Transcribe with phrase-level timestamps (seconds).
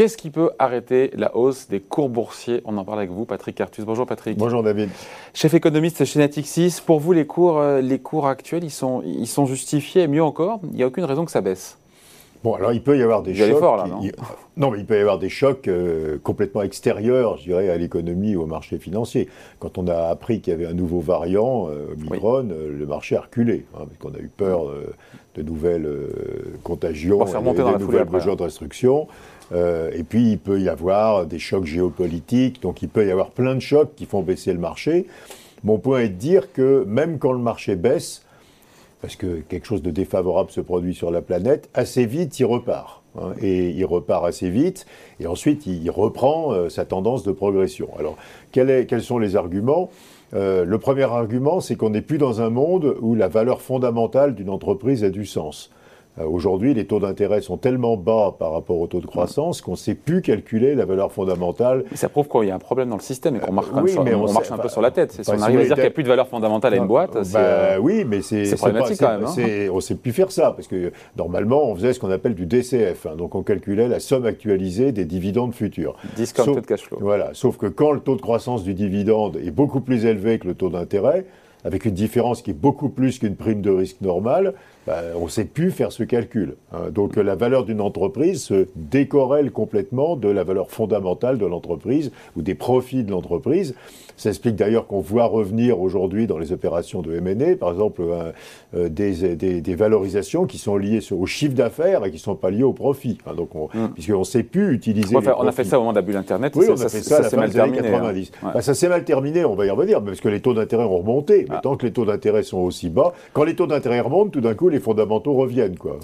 [0.00, 2.62] Qu'est-ce qui peut arrêter la hausse des cours boursiers?
[2.64, 3.84] On en parle avec vous, Patrick Cartus.
[3.84, 4.38] Bonjour Patrick.
[4.38, 4.88] Bonjour David.
[5.34, 9.26] Chef économiste chez Natixis, pour vous les cours, euh, les cours actuels, ils sont, ils
[9.26, 11.76] sont justifiés et mieux encore, il n'y a aucune raison que ça baisse
[12.42, 13.58] Bon, alors il peut y avoir des chocs.
[13.58, 14.00] Fort, là, non,
[14.56, 18.34] non, mais il peut y avoir des chocs euh, complètement extérieurs, je dirais, à l'économie
[18.34, 19.28] ou au marché financier.
[19.58, 23.16] Quand on a appris qu'il y avait un nouveau variant, euh, Omicron, euh, le marché
[23.16, 24.72] a reculé, hein, parce qu'on a eu peur
[25.34, 25.88] de nouvelles
[26.62, 29.06] contagions, et, de nouvelles mesures de restriction.
[29.52, 33.54] Et puis il peut y avoir des chocs géopolitiques, donc il peut y avoir plein
[33.54, 35.06] de chocs qui font baisser le marché.
[35.64, 38.24] Mon point est de dire que même quand le marché baisse,
[39.00, 43.02] parce que quelque chose de défavorable se produit sur la planète, assez vite il repart.
[43.18, 44.86] Hein, et il repart assez vite,
[45.18, 47.88] et ensuite il reprend euh, sa tendance de progression.
[47.98, 48.16] Alors,
[48.52, 49.90] quels sont les arguments?
[50.32, 54.36] Euh, Le premier argument, c'est qu'on n'est plus dans un monde où la valeur fondamentale
[54.36, 55.70] d'une entreprise a du sens.
[56.18, 59.72] Euh, aujourd'hui, les taux d'intérêt sont tellement bas par rapport au taux de croissance qu'on
[59.72, 61.84] ne sait plus calculer la valeur fondamentale.
[61.94, 64.50] ça prouve qu'il y a un problème dans le système et qu'on marche, on, marche
[64.50, 65.12] un peu sur la tête.
[65.12, 67.14] Si on arrive à dire qu'il n'y a plus de valeur fondamentale à une boîte,
[67.32, 69.24] bah, euh, oui, mais c'est problématique quand même.
[69.24, 69.68] Hein.
[69.72, 72.46] On ne sait plus faire ça parce que normalement, on faisait ce qu'on appelle du
[72.46, 73.06] DCF.
[73.06, 73.16] Hein.
[73.16, 75.94] donc on calculait la somme actualisée des dividendes futurs.
[76.16, 76.98] Discounted cash flow.
[77.00, 77.30] Voilà.
[77.34, 80.54] Sauf que quand le taux de croissance du dividende est beaucoup plus élevé que le
[80.54, 81.24] taux d'intérêt,
[81.64, 84.54] avec une différence qui est beaucoup plus qu'une prime de risque normale,
[84.86, 86.56] bah, on ne sait plus faire ce calcul.
[86.72, 86.90] Hein.
[86.90, 92.42] Donc la valeur d'une entreprise se décorrèle complètement de la valeur fondamentale de l'entreprise ou
[92.42, 93.74] des profits de l'entreprise.
[94.20, 98.02] Ça explique d'ailleurs qu'on voit revenir aujourd'hui dans les opérations de M&A, par exemple,
[98.74, 102.62] euh, des, valorisations qui sont liées au chiffre d'affaires et qui ne sont pas liées
[102.62, 103.16] au profit.
[103.26, 103.32] Hein.
[103.34, 103.88] donc mm.
[103.94, 105.16] Puisqu'on ne sait plus utiliser.
[105.16, 106.52] On, a fait ça au moment de la Internet.
[106.54, 108.32] Oui, on a fait ça, à la fin des années 90.
[108.42, 108.50] Hein.
[108.52, 110.98] Bah, ça s'est mal terminé, on va y revenir, parce que les taux d'intérêt ont
[110.98, 111.46] remonté.
[111.48, 111.60] Mais ah.
[111.62, 114.54] tant que les taux d'intérêt sont aussi bas, quand les taux d'intérêt remontent, tout d'un
[114.54, 115.76] coup, les fondamentaux reviennent.
[115.76, 115.98] Quoi.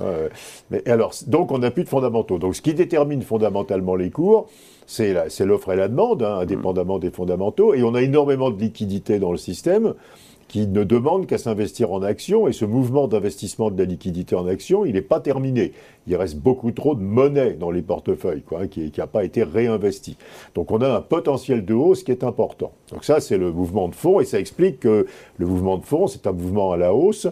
[0.70, 2.38] mais alors, donc, on n'a plus de fondamentaux.
[2.38, 4.48] Donc, ce qui détermine fondamentalement les cours,
[4.86, 7.74] c'est l'offre et la demande, hein, indépendamment des fondamentaux.
[7.74, 9.94] Et on a énormément de liquidités dans le système
[10.48, 12.48] qui ne demande qu'à s'investir en actions.
[12.48, 15.72] Et ce mouvement d'investissement de la liquidité en actions, il n'est pas terminé.
[16.06, 19.42] Il reste beaucoup trop de monnaie dans les portefeuilles, quoi, hein, qui n'a pas été
[19.42, 20.16] réinvesti.
[20.54, 22.72] Donc on a un potentiel de hausse qui est important.
[22.92, 25.06] Donc ça, c'est le mouvement de fond, et ça explique que
[25.38, 27.26] le mouvement de fond, c'est un mouvement à la hausse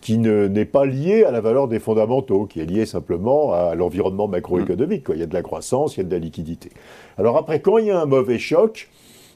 [0.00, 4.28] qui n'est pas lié à la valeur des fondamentaux, qui est lié simplement à l'environnement
[4.28, 5.06] macroéconomique.
[5.12, 6.70] Il y a de la croissance, il y a de la liquidité.
[7.16, 8.88] Alors après, quand il y a un mauvais choc,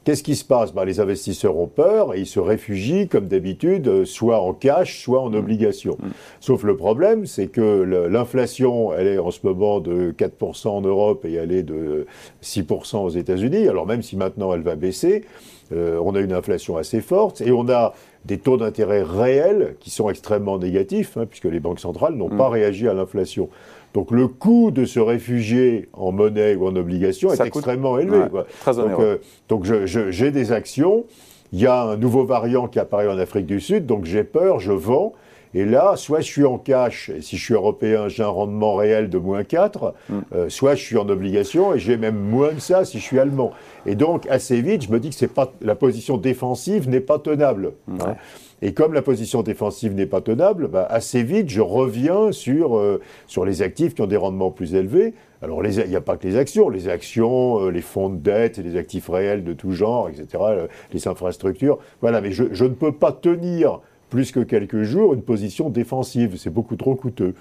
[0.04, 0.72] Qu'est-ce qui se passe?
[0.72, 5.02] Ben, Les investisseurs ont peur et ils se réfugient, comme d'habitude, euh, soit en cash,
[5.02, 5.96] soit en obligation.
[6.00, 6.08] Mm.
[6.40, 11.24] Sauf le problème, c'est que l'inflation, elle est en ce moment de 4% en Europe
[11.24, 12.06] et elle est de
[12.42, 13.68] 6% aux États-Unis.
[13.68, 15.24] Alors même si maintenant elle va baisser,
[15.72, 17.94] euh, on a une inflation assez forte et on a
[18.24, 22.36] des taux d'intérêt réels qui sont extrêmement négatifs, hein, puisque les banques centrales n'ont mm.
[22.36, 23.48] pas réagi à l'inflation.
[23.94, 28.24] Donc le coût de se réfugier en monnaie ou en obligation est extrêmement élevé.
[28.60, 29.18] Très donc, euh,
[29.48, 31.04] donc j'ai des actions,
[31.52, 34.60] il y a un nouveau variant qui apparaît en Afrique du Sud, donc j'ai peur,
[34.60, 35.12] je vends.
[35.54, 38.74] Et là, soit je suis en cash, et si je suis européen, j'ai un rendement
[38.74, 40.18] réel de moins 4, mm.
[40.34, 43.18] euh, soit je suis en obligation, et j'ai même moins de ça si je suis
[43.18, 43.52] allemand.
[43.84, 47.18] Et donc, assez vite, je me dis que c'est pas, la position défensive n'est pas
[47.18, 47.72] tenable.
[48.00, 48.16] Hein.
[48.64, 53.00] Et comme la position défensive n'est pas tenable, bah, assez vite, je reviens sur, euh,
[53.26, 55.14] sur les actifs qui ont des rendements plus élevés.
[55.42, 58.58] Alors, il n'y a pas que les actions, les actions, euh, les fonds de dette,
[58.58, 61.78] les actifs réels de tout genre, etc., euh, les infrastructures.
[62.00, 63.80] Voilà, mais je, je ne peux pas tenir
[64.12, 66.36] plus que quelques jours une position défensive.
[66.36, 67.34] C'est beaucoup trop coûteux.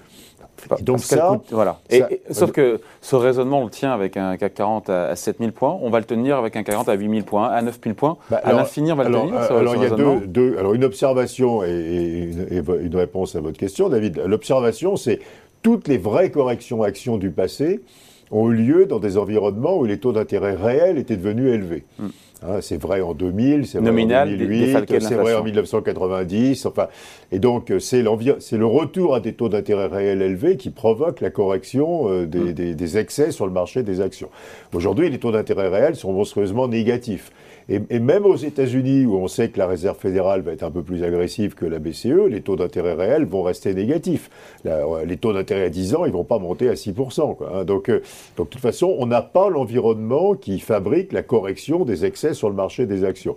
[0.80, 1.80] donc ça, voilà.
[1.90, 5.78] Et, sauf que ce raisonnement, on le tient avec un CAC 40 à, 7000 points,
[5.82, 8.16] on va le tenir avec un 40 à 8000 points, à 9000 points.
[8.30, 9.34] Bah, à l'infini, on va le tenir.
[9.34, 9.90] alors, il y a
[10.26, 14.22] deux, alors, une observation et, une réponse à votre question, David.
[14.26, 15.18] L'observation, c'est
[15.60, 17.82] toutes les vraies corrections actions du passé
[18.30, 21.84] ont eu lieu dans des environnements où les taux d'intérêt réels étaient devenus élevés.
[21.98, 22.08] Hmm.
[22.44, 26.66] Hein, c'est vrai en 2000, c'est vrai en 2008, c'est vrai en 1990.
[26.66, 26.88] Enfin,
[27.30, 31.30] et donc euh, c'est le retour à des taux d'intérêt réels élevés qui provoque la
[31.30, 34.28] correction euh, des, des, excès sur le marché des actions.
[34.74, 37.30] Aujourd'hui, les taux d'intérêt réels sont monstrueusement négatifs.
[37.68, 40.82] Et, même aux États-Unis, où on sait que la Réserve fédérale va être un peu
[40.82, 44.30] plus agressive que la BCE, les taux d'intérêt réels vont rester négatifs.
[44.64, 47.36] les taux d'intérêt à 10 ans, ils ne vont pas monter à 6%.
[47.40, 47.64] Hein.
[47.64, 48.00] Donc, euh,
[48.36, 52.48] donc, de toute façon, on n'a pas l'environnement qui fabrique la correction des excès sur
[52.48, 53.36] le marché des actions.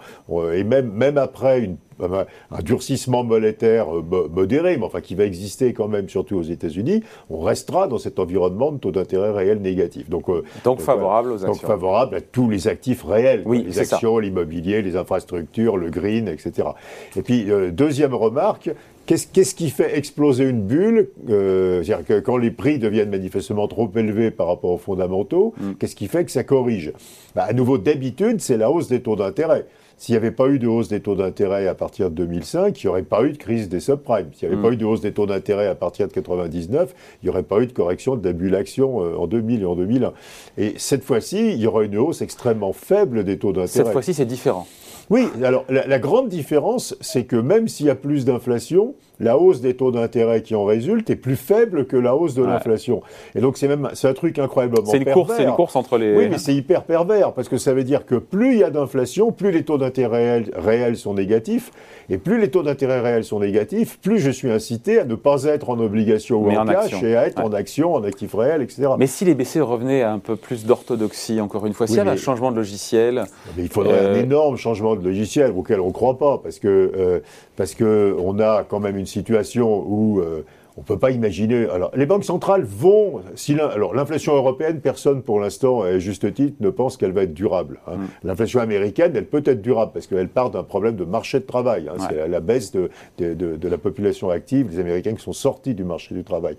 [0.53, 5.73] Et même, même après une un durcissement monétaire euh, modéré, mais enfin qui va exister
[5.73, 10.09] quand même, surtout aux États-Unis, on restera dans cet environnement de taux d'intérêt réel négatif.
[10.09, 11.51] Donc, euh, donc favorable aux actions.
[11.51, 16.69] Donc favorable à tous les actifs réels, les actions, l'immobilier, les infrastructures, le green, etc.
[17.15, 18.71] Et puis, euh, deuxième remarque,
[19.05, 23.89] Qu'est-ce qui fait exploser une bulle euh, C'est-à-dire que quand les prix deviennent manifestement trop
[23.95, 25.73] élevés par rapport aux fondamentaux, mm.
[25.73, 26.91] qu'est-ce qui fait que ça corrige?
[27.35, 29.67] Bah, À nouveau, d'habitude, c'est la hausse des taux d'intérêt.
[29.97, 32.85] S'il n'y avait pas eu de hausse des taux d'intérêt à partir de 2005, il
[32.85, 34.27] n'y aurait pas eu de crise des subprimes.
[34.33, 34.65] S'il n'y avait mm.
[34.65, 37.59] pas eu de hausse des taux d'intérêt à partir de 99, il n'y aurait pas
[37.61, 40.13] eu de correction de la bulle action euh, en 2000 et en 2001.
[40.57, 43.67] Et cette fois-ci, il y aura une hausse extrêmement faible des taux d'intérêt.
[43.67, 44.67] Cette fois-ci, c'est différent.
[45.09, 49.61] Oui, alors la, grande différence, c'est que même s'il y a plus d'inflation, la hausse
[49.61, 53.01] des taux d'intérêt qui en résulte est plus faible que la hausse de l'inflation.
[53.35, 55.97] Et donc c'est même c'est un truc incroyablement c'est une Course, c'est une course entre
[55.97, 56.15] les.
[56.15, 58.69] Oui, mais c'est hyper pervers parce que ça veut dire que plus il y a
[58.69, 61.71] d'inflation, plus les taux d'intérêt réels, sont négatifs,
[62.09, 65.43] et plus les taux d'intérêt réels sont négatifs, plus je suis incité à ne pas
[65.43, 68.89] être en obligation ou en, cash et à être en action, en actif réel, etc.
[68.97, 71.99] Mais si les BCE revenaient à un peu plus d'orthodoxie, encore une fois, s'il y
[71.99, 73.25] avait un changement de logiciel,
[73.57, 76.67] il faudrait un euh, énorme changement de logiciel auquel on ne croit pas, parce que,
[76.67, 77.19] euh,
[77.55, 80.45] parce que on a quand même une situation où euh,
[80.77, 81.69] on ne peut pas imaginer.
[81.69, 83.21] Alors, les banques centrales vont.
[83.35, 87.33] Si alors, l'inflation européenne, personne pour l'instant, à juste titre, ne pense qu'elle va être
[87.33, 87.79] durable.
[87.87, 87.95] Hein.
[87.95, 88.07] Mm.
[88.23, 91.87] L'inflation américaine, elle peut être durable parce qu'elle part d'un problème de marché de travail.
[91.87, 91.95] Hein.
[92.09, 96.13] C'est la, baisse de, de, la population active, les Américains qui sont sortis du marché
[96.13, 96.57] du travail.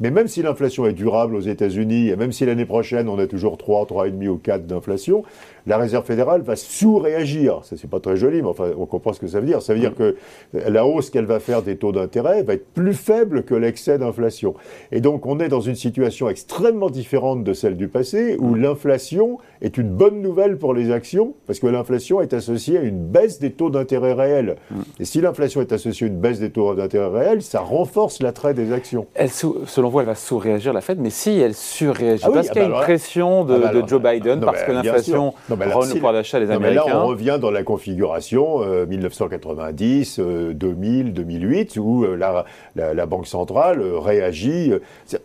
[0.00, 3.26] Mais même si l'inflation est durable aux États-Unis, et même si l'année prochaine on a
[3.26, 5.22] toujours 3, 3,5 ou 4 d'inflation,
[5.66, 7.60] la Réserve fédérale va sous-réagir.
[7.64, 9.62] Ça, c'est pas très joli, mais enfin, on comprend ce que ça veut dire.
[9.62, 10.16] Ça veut dire que
[10.52, 14.54] la hausse qu'elle va faire des taux d'intérêt va être plus faible que l'excès d'inflation.
[14.92, 19.38] Et donc, on est dans une situation extrêmement différente de celle du passé, où l'inflation
[19.62, 23.38] est une bonne nouvelle pour les actions, parce que l'inflation est associée à une baisse
[23.38, 24.56] des taux d'intérêt réels.
[25.00, 28.54] Et si l'inflation est associée à une baisse des taux d'intérêt réels, ça renforce l'attrait
[28.54, 29.06] des actions.
[29.14, 32.60] Elle, selon vous, elle va sous-réagir la Fed, mais si elle surréagit, ah parce qu'il
[32.60, 35.84] y a ah une bah pression de, ah bah Joe Biden, parce que l'inflation rend
[35.84, 36.82] le pouvoir d'achat des Américains.
[36.86, 42.44] Mais là, on revient dans la configuration 1990, 2000, 2008, où euh, la,
[42.74, 44.72] la, Banque centrale euh, réagit.
[44.72, 45.18] Euh,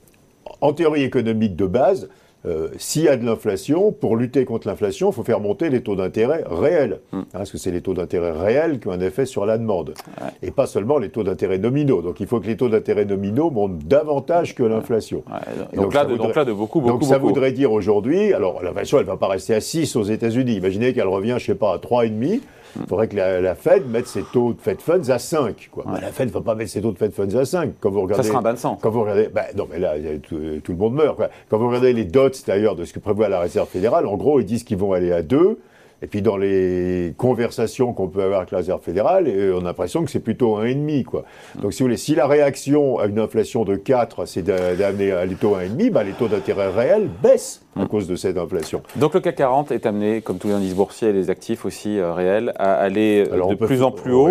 [0.59, 2.09] en théorie économique de base,
[2.45, 5.81] euh, s'il y a de l'inflation, pour lutter contre l'inflation, il faut faire monter les
[5.81, 6.99] taux d'intérêt réels.
[7.11, 7.19] Hmm.
[7.19, 9.93] Hein, parce que c'est les taux d'intérêt réels qui ont un effet sur la demande.
[10.41, 12.01] Et pas seulement les taux d'intérêt nominaux.
[12.01, 15.23] Donc il faut que les taux d'intérêt nominaux montent davantage que l'inflation.
[15.73, 16.93] Donc, là, de, donc, là, de, beaucoup, beaucoup.
[16.93, 20.03] Donc ça voudrait dire aujourd'hui, alors l'inflation, elle ne va pas rester à 6 aux
[20.03, 20.53] États-Unis.
[20.53, 22.41] Imaginez qu'elle revient, je ne sais pas, à 3,5.
[22.79, 25.69] Il faudrait que la, Fed mette ses taux de Fed Funds à 5.
[25.71, 25.85] Quoi.
[26.01, 27.73] la Fed ne va pas mettre ses taux de Fed Funds à 5.
[27.79, 28.77] Quand vous regardez, ça sera un bain de sang.
[28.81, 31.19] Quand vous regardez, ben, non mais là, tout, le monde meurt.
[31.49, 34.39] Quand vous regardez les dots d'ailleurs de ce que prévoit la Réserve fédérale, en gros,
[34.39, 35.59] ils disent qu'ils vont aller à 2.
[36.01, 40.03] Et puis dans les conversations qu'on peut avoir avec la Réserve fédérale, on a l'impression
[40.03, 41.03] que c'est plutôt 1,5.
[41.03, 41.23] Quoi.
[41.61, 45.35] Donc si vous voulez, si la réaction à une inflation de 4, c'est d'amener les
[45.35, 48.81] taux à 1,5, bah, les taux d'intérêt réels baissent à cause de cette inflation.
[48.95, 51.97] Donc le CAC 40 est amené, comme tous les indices boursiers et les actifs aussi
[51.97, 54.29] euh, réels, à aller euh, de plus en plus haut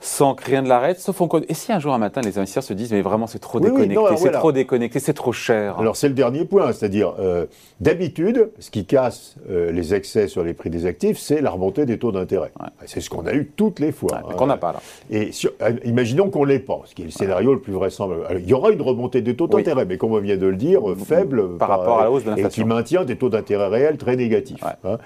[0.00, 2.62] sans que rien ne l'arrête, sauf on Et si un jour, un matin, les investisseurs
[2.62, 6.08] se disent, mais vraiment, c'est trop déconnecté, c'est trop déconnecté, c'est trop cher Alors, c'est
[6.08, 7.46] le dernier point, c'est-à-dire, euh,
[7.80, 11.86] d'habitude, ce qui casse euh, les excès sur les prix des actifs, c'est la remontée
[11.86, 12.52] des taux d'intérêt.
[12.86, 14.22] C'est ce qu'on a eu toutes les fois.
[14.26, 14.80] Ouais, qu'on n'a pas, là.
[15.10, 15.30] Et
[15.62, 18.40] euh, imaginons qu'on ne l'ait pas, ce qui est le scénario le plus vraisemblable.
[18.40, 20.82] il y aura une remontée des taux d'intérêt, mais comme on vient de le dire,
[21.04, 22.62] faible par, rapport à la hausse de l'inflation.
[22.62, 24.62] Et qui maintient des taux d'intérêt réels très négatifs.
[24.84, 24.98] Hein.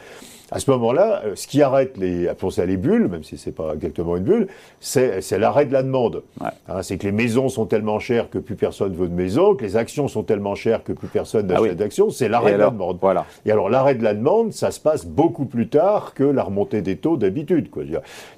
[0.50, 3.52] À ce moment-là, euh, ce qui arrête les, pour ça les bulles, même si c'est
[3.52, 4.49] pas exactement une bulle,
[4.81, 6.23] c'est l'arrêt de la demande.
[6.41, 9.65] Hein, c'est que les maisons sont tellement chères que plus personne veut de maison, que
[9.65, 12.10] les actions sont tellement chères que plus personne ah n'achète d'actions.
[12.10, 12.98] C'est l'arrêt de la demande.
[13.01, 13.27] Voilà.
[13.46, 16.82] Et alors l'arrêt de la demande, ça se passe beaucoup plus tard que la remontée
[16.82, 17.69] des taux d'habitude.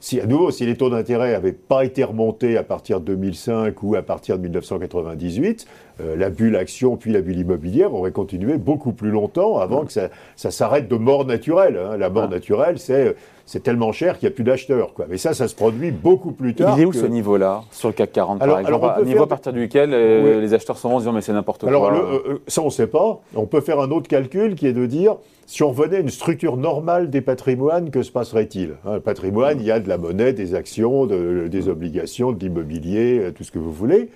[0.00, 3.82] Si à nouveau, si les taux d'intérêt n'avaient pas été remontés à partir de 2005
[3.82, 5.66] ou à partir de 1998,
[6.00, 9.92] euh, la bulle action puis la bulle immobilière aurait continué beaucoup plus longtemps avant que
[9.92, 11.78] ça, s'arrête de mort naturelle.
[11.78, 11.96] Hein.
[11.96, 13.14] La mort naturelle, c'est
[13.46, 14.92] c'est tellement cher qu'il n'y a plus d'acheteurs.
[15.08, 16.74] Mais ça, ça se produit beaucoup plus tard.
[16.76, 19.00] Il est où ce niveau-là, sur le CAC 40 par exemple?
[19.00, 21.68] Un niveau à partir duquel euh, les acheteurs sont en disant mais c'est n'importe quoi.
[21.68, 23.20] Alors, euh, ça, on ne sait pas.
[23.34, 26.08] On peut faire un autre calcul qui est de dire si on revenait à une
[26.08, 28.76] structure normale des patrimoines, que se passerait-il?
[28.86, 33.32] Hein, Le patrimoine, il y a de la monnaie, des actions, des obligations, de l'immobilier,
[33.36, 34.08] tout ce que vous voulez.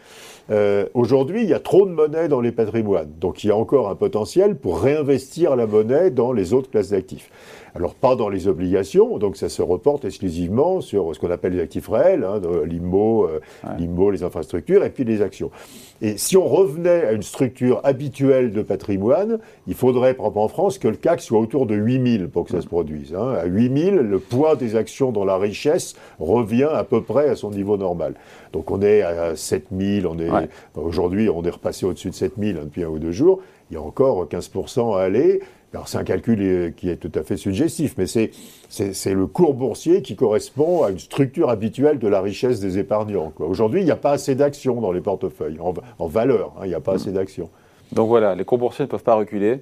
[0.51, 3.57] Euh, aujourd'hui, il y a trop de monnaie dans les patrimoines, donc il y a
[3.57, 7.31] encore un potentiel pour réinvestir la monnaie dans les autres classes d'actifs.
[7.75, 11.61] Alors pas dans les obligations, donc ça se reporte exclusivement sur ce qu'on appelle les
[11.61, 15.51] actifs réels, hein, l'IMO, euh, les infrastructures et puis les actions.
[16.03, 20.89] Et si on revenait à une structure habituelle de patrimoine, il faudrait, en France, que
[20.89, 23.15] le CAC soit autour de 8000 pour que ça se produise.
[23.15, 23.35] Hein.
[23.41, 27.51] À 8000, le poids des actions dans la richesse revient à peu près à son
[27.51, 28.15] niveau normal.
[28.53, 30.31] Donc on est à 7000, on est,
[30.75, 33.77] aujourd'hui on est repassé au-dessus de 7000 hein, depuis un ou deux jours il y
[33.77, 35.41] a encore 15% à aller.
[35.73, 38.31] Alors c'est un calcul qui est tout à fait suggestif, mais c'est
[39.15, 43.33] le cours boursier qui correspond à une structure habituelle de la richesse des épargnants.
[43.39, 46.75] Aujourd'hui, il n'y a pas assez d'actions dans les portefeuilles, en, valeur, hein, il n'y
[46.75, 46.97] a pas hmm.
[46.97, 47.51] assez d'actions.
[47.93, 49.61] Donc voilà, les cours boursiers ne peuvent pas reculer.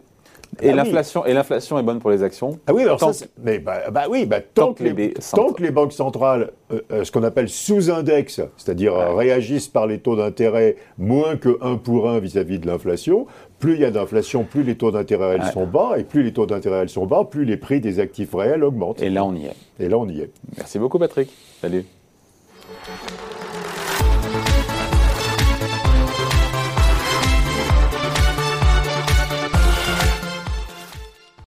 [0.62, 2.58] Et ah l'inflation, et l'inflation est bonne pour les actions.
[2.66, 5.70] Ah oui, alors ça, mais bah, bah oui, bah, tant, que les, tant, que les,
[5.70, 11.36] banques centrales, euh, euh, ce qu'on appelle sous-index, c'est-à-dire réagissent par les taux d'intérêt moins
[11.36, 13.26] que 1 pour 1 vis-à-vis de l'inflation,
[13.58, 16.46] plus il y a d'inflation, plus les taux d'intérêt sont bas, et plus les taux
[16.46, 19.02] d'intérêt sont bas, plus les prix des actifs réels augmentent.
[19.02, 19.56] Et là, on y est.
[19.80, 20.30] Et là, on y est.
[20.56, 21.30] Merci beaucoup, Patrick.
[21.60, 21.84] Salut.